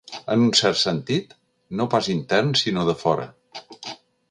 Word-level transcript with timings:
En 0.35 0.45
un 0.45 0.53
cert 0.59 0.79
sentit, 0.83 1.35
no 1.81 1.87
pas 1.95 2.09
intern 2.15 2.51
sinó 2.63 2.89
de 2.91 2.99
fora. 3.05 3.31